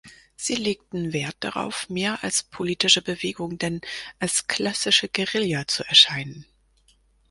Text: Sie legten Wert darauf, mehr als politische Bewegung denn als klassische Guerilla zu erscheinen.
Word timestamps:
Sie 0.35 0.55
legten 0.55 1.13
Wert 1.13 1.35
darauf, 1.41 1.87
mehr 1.87 2.23
als 2.23 2.41
politische 2.41 3.03
Bewegung 3.03 3.59
denn 3.59 3.81
als 4.17 4.47
klassische 4.47 5.07
Guerilla 5.09 5.67
zu 5.67 5.83
erscheinen. 5.83 6.47